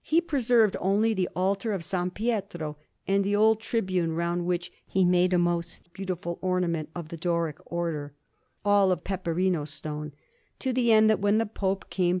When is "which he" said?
4.44-5.04